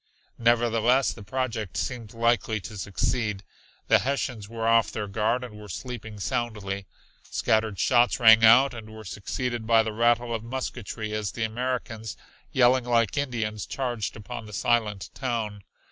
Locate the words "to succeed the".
2.61-3.99